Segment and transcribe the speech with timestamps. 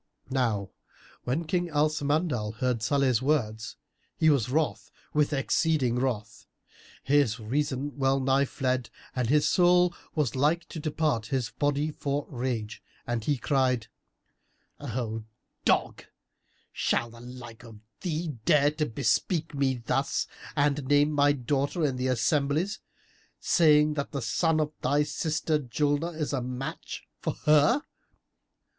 [0.31, 0.71] Now
[1.25, 3.75] when King Al Samandal heard Salih's words,
[4.17, 6.47] he was wroth with exceeding wrath;
[7.03, 12.25] his reason well nigh fled and his soul was like to depart his body for
[12.31, 13.89] rage, and he cried,
[14.79, 15.25] "O
[15.65, 16.05] dog,
[16.73, 20.25] shall the like of thee dare to bespeak me thus
[20.55, 22.81] and name my daughter in the assemblies,[FN#328]
[23.39, 27.83] saying that the son of thy sister Julnar is a match for her?